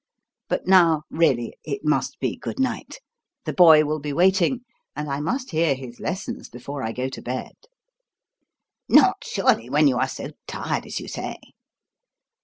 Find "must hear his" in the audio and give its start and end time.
5.19-5.99